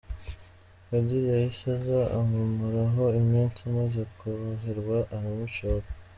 Kadili 0.87 1.27
yahise 1.33 1.65
aza 1.77 1.99
amumaraho 2.17 3.03
iminsi 3.21 3.59
amaze 3.69 4.01
koroherwa 4.17 4.97
aramucyura. 5.15 5.87